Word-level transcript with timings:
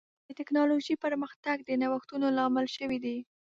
د 0.27 0.29
ټکنالوجۍ 0.39 0.95
پرمختګ 1.05 1.57
د 1.63 1.69
نوښتونو 1.81 2.27
لامل 2.37 2.65
شوی 2.75 2.97
دی. 3.05 3.17